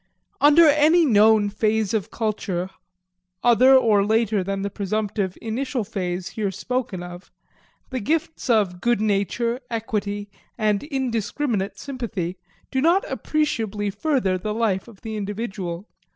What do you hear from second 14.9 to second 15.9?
the individual.